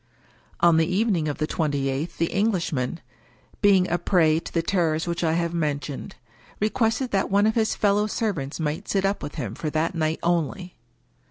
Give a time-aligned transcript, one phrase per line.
[0.61, 3.01] On the evening of the twenty eighth the Englishman,
[3.61, 6.15] being a prey to the terrors which I have mentioned,
[6.59, 9.93] re quested that one of his fellow servants might sit up with him for that
[9.93, 10.73] night only.